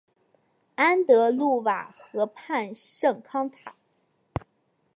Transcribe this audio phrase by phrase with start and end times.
[0.73, 3.75] 安德鲁瓦河畔圣康坦。